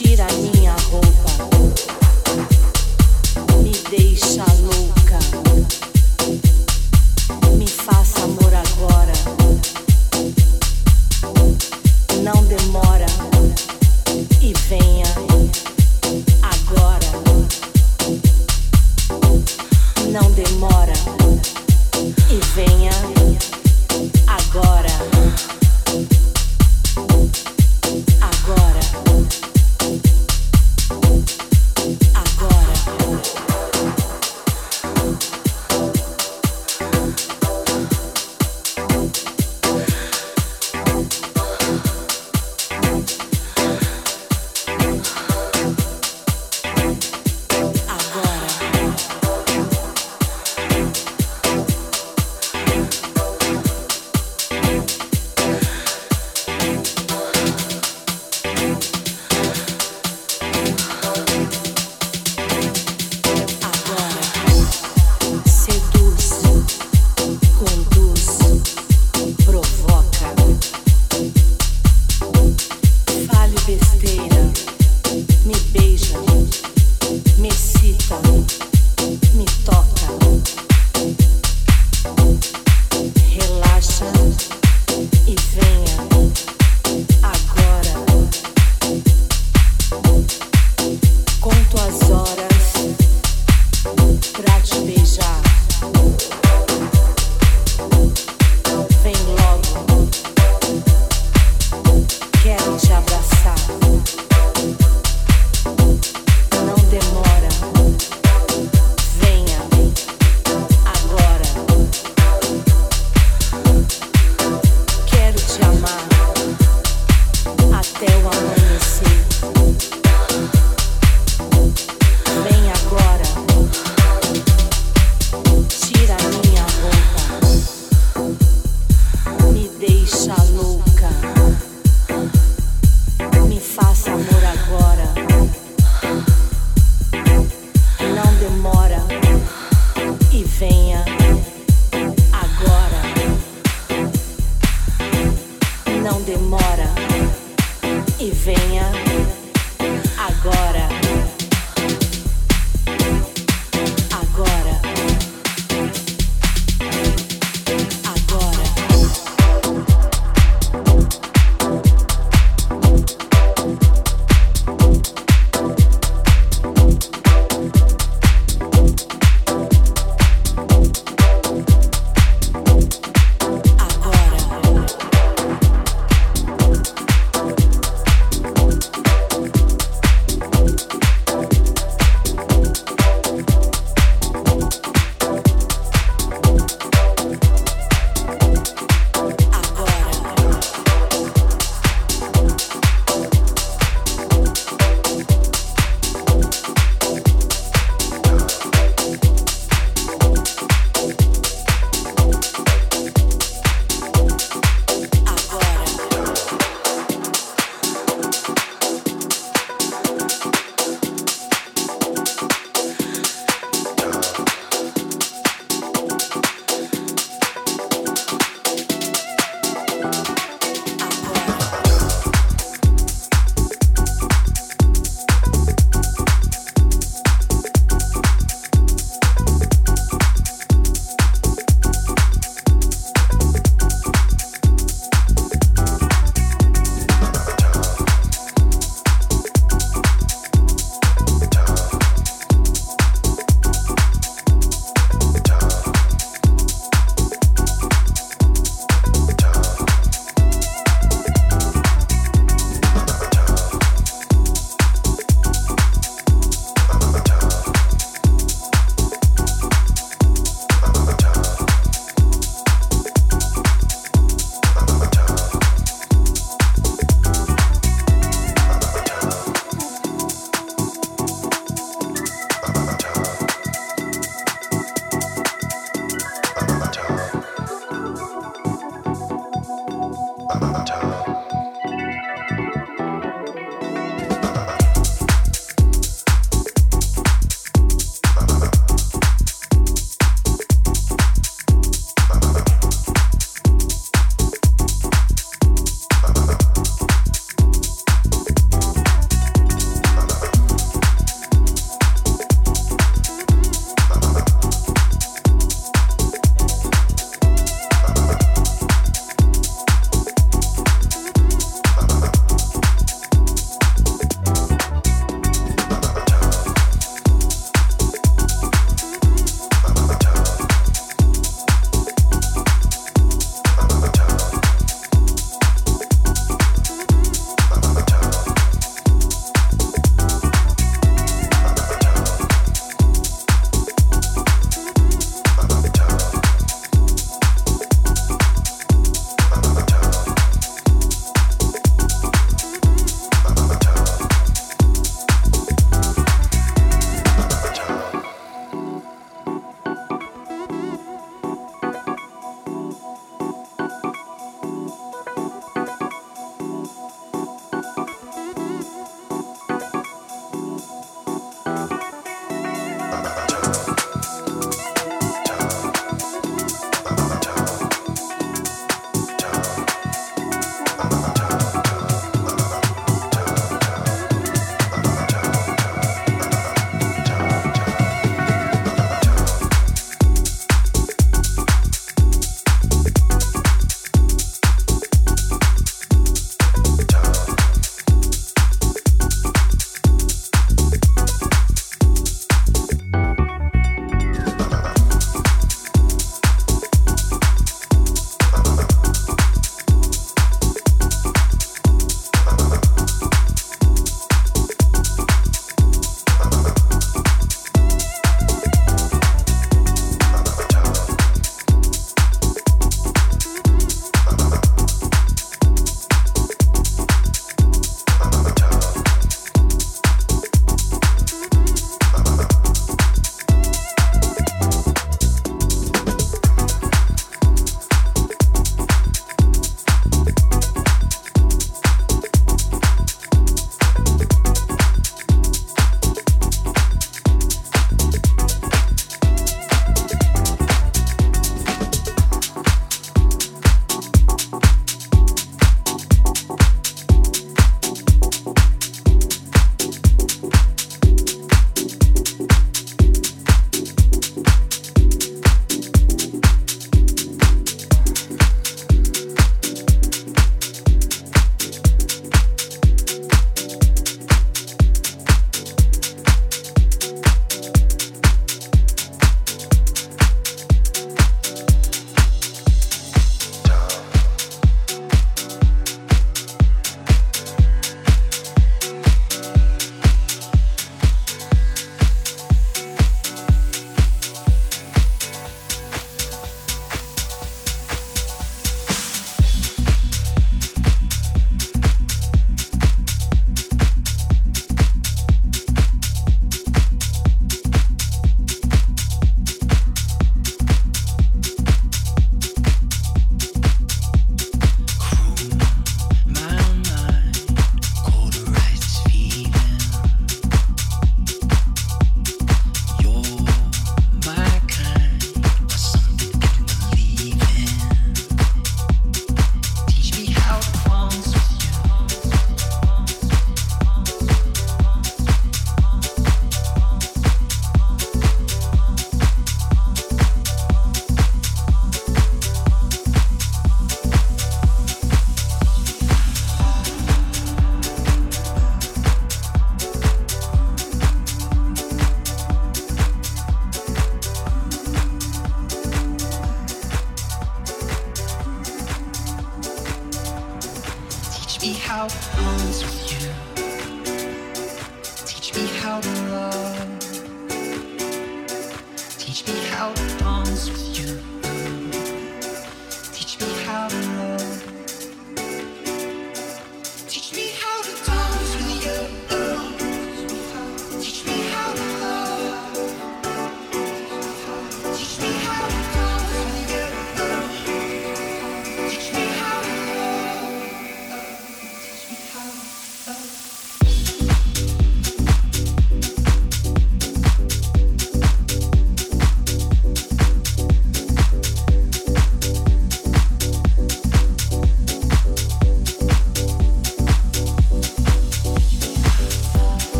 sheet 0.00 0.20
I 0.20 0.26
need. 0.40 0.59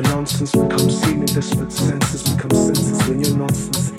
When 0.00 0.12
nonsense 0.12 0.52
becomes 0.52 0.98
seen 1.02 1.20
in 1.20 1.26
senses, 1.26 2.22
become 2.22 2.50
senses 2.52 3.06
when 3.06 3.20
your 3.22 3.36
nonsense 3.36 3.92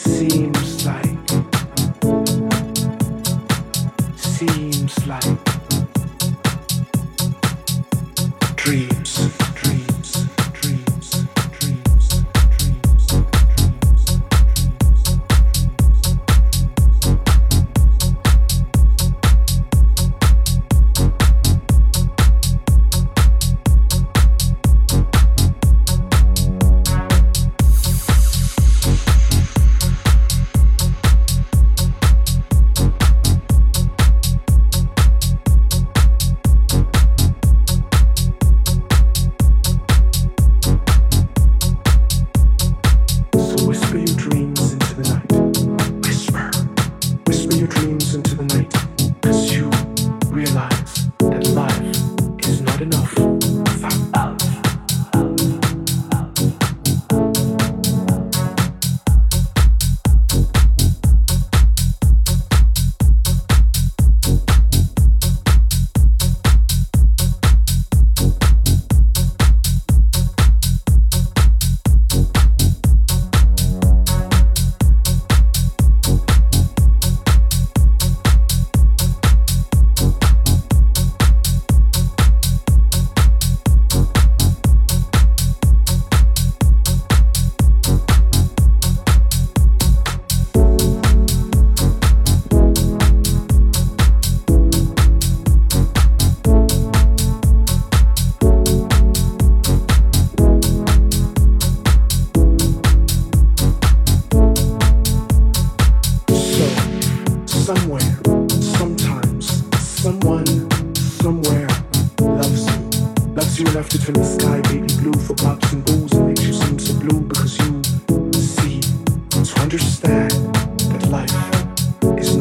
seems 0.00 0.86
like, 0.86 1.18
seems 4.16 5.06
like. 5.08 5.37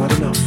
not 0.07 0.19
enough. 0.19 0.46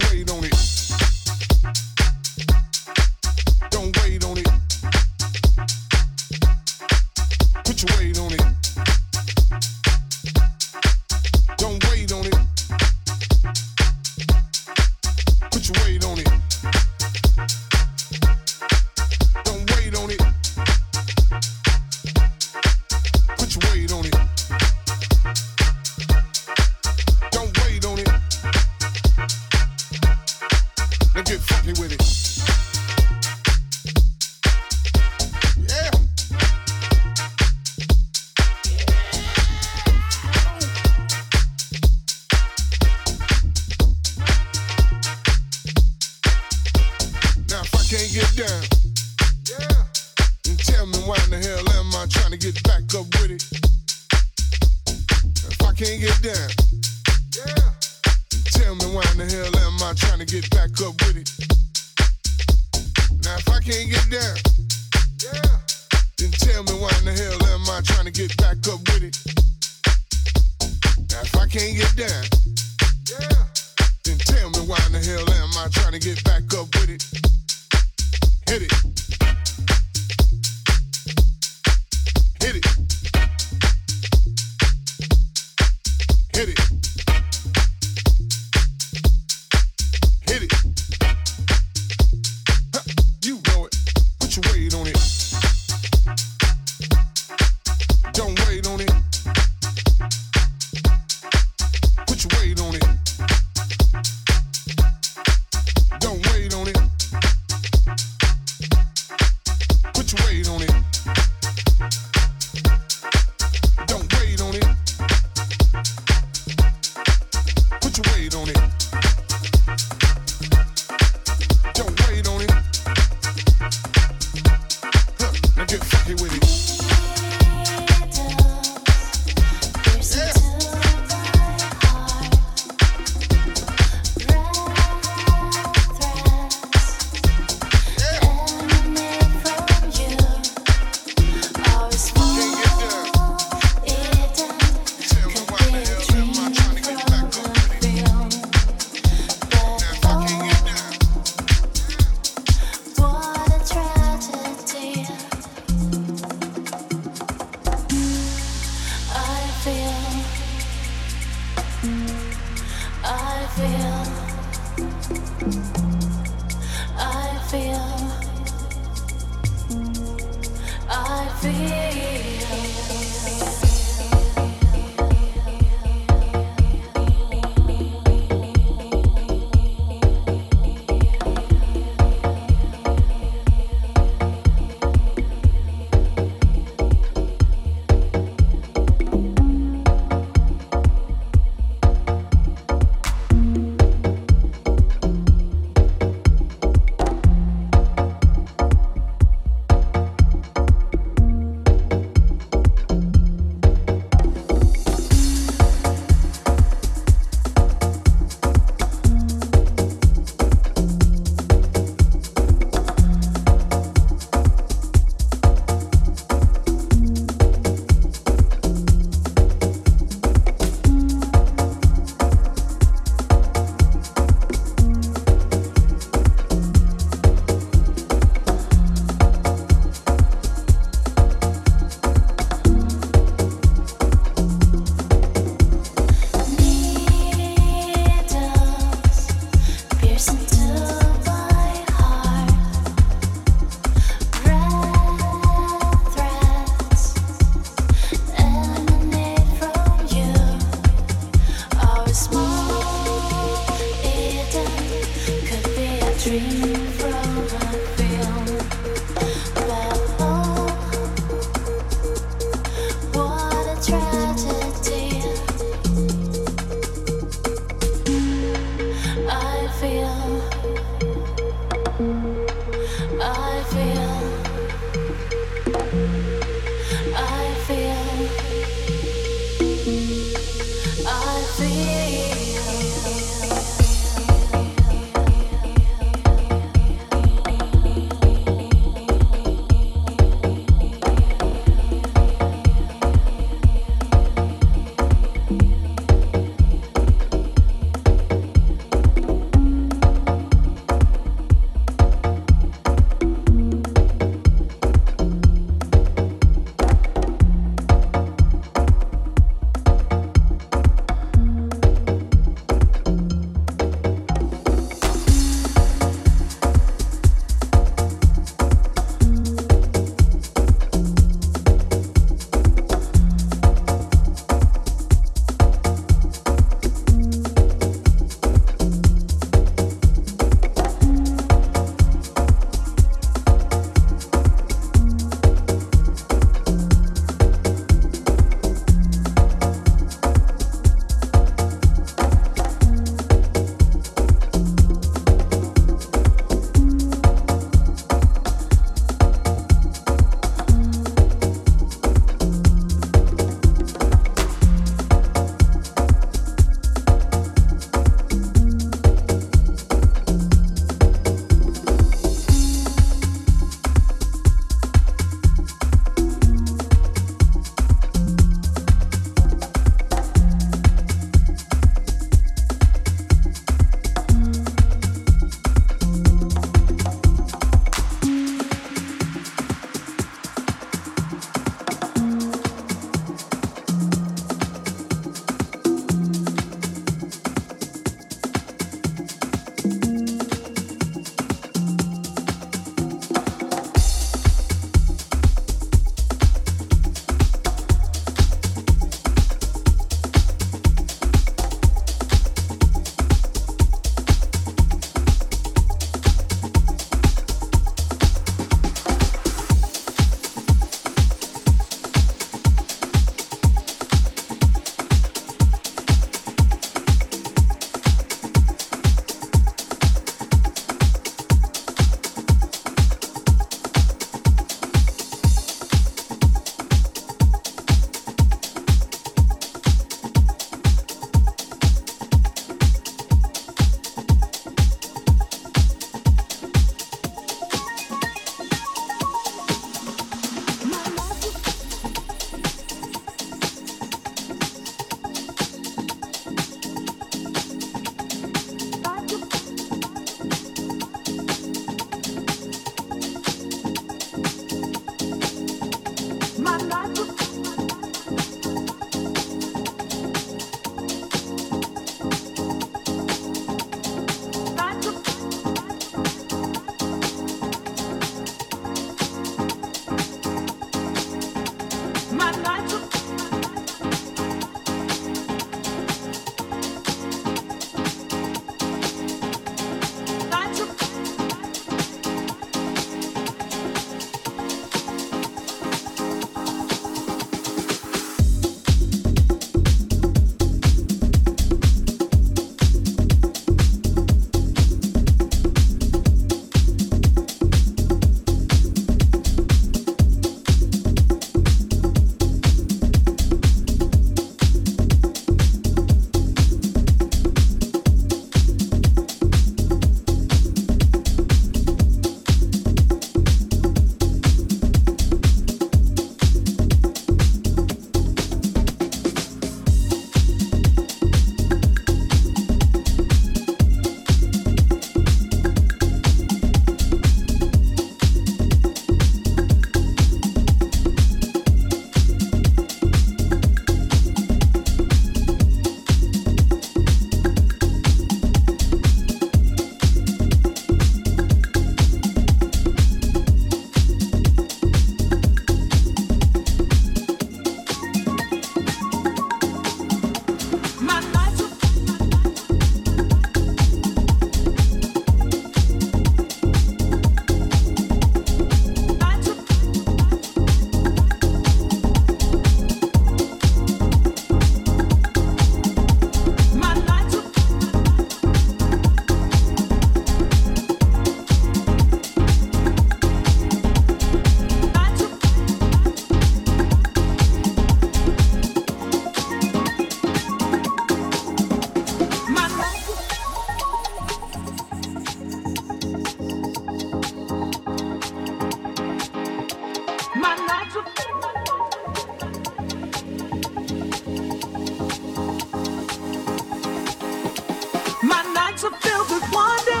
hearts 598.76 598.84
are 598.84 599.00
filled 599.00 599.30
with 599.30 599.52
wonder. 599.52 600.00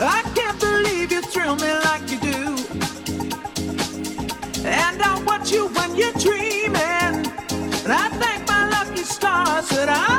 I 0.00 0.22
can't 0.34 0.58
believe 0.58 1.12
you 1.12 1.22
thrill 1.22 1.56
me 1.56 1.72
like 1.84 2.10
you 2.10 2.18
do. 2.18 2.56
And 4.66 5.02
I 5.02 5.22
watch 5.24 5.52
you 5.52 5.68
when 5.68 5.94
you're 5.96 6.12
dreaming. 6.14 7.26
And 7.84 7.92
I 7.92 8.08
thank 8.20 8.48
my 8.48 8.68
lucky 8.68 9.02
stars 9.02 9.68
that 9.70 9.88
I. 9.88 10.11